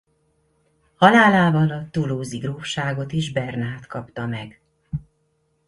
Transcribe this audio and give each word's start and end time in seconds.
Halálával 0.95 1.69
a 1.71 1.87
Toulouse-i 1.91 2.37
grófságot 2.37 3.11
is 3.11 3.31
Bernát 3.31 3.85
kapta 3.85 4.25
meg. 4.25 4.61